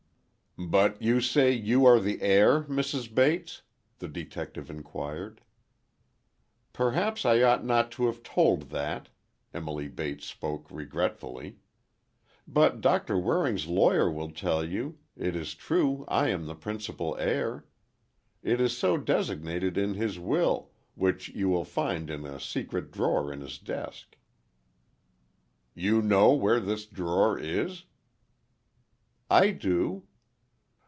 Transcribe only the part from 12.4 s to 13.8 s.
"But Doctor Waring's